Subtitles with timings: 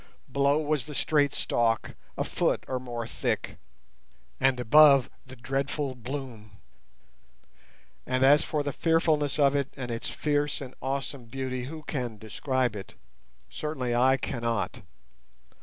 [0.31, 3.57] Below was the straight stalk, a foot or more thick,
[4.39, 6.57] and above the dreadful bloom.
[8.07, 12.17] And as for the fearfulness of it and its fierce and awesome beauty, who can
[12.17, 12.95] describe it?
[13.51, 14.81] Certainly I cannot.